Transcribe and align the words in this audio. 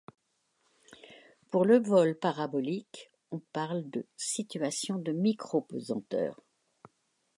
Pour 1.51 1.63
le 1.63 1.77
vol 1.77 2.17
parabolique, 2.17 3.11
on 3.29 3.37
parle 3.37 3.87
de 3.91 4.07
situation 4.17 4.97
de 4.97 5.11
micropesanteur. 5.11 6.41